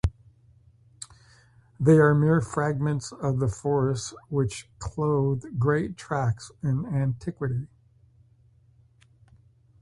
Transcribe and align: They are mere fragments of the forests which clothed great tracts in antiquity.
They 1.79 1.99
are 1.99 2.15
mere 2.15 2.41
fragments 2.41 3.11
of 3.11 3.37
the 3.37 3.47
forests 3.47 4.15
which 4.29 4.67
clothed 4.79 5.59
great 5.59 5.95
tracts 5.95 6.51
in 6.63 6.87
antiquity. 6.87 7.67